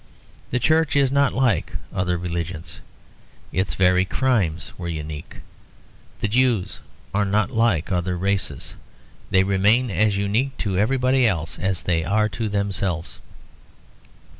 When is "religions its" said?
2.17-3.75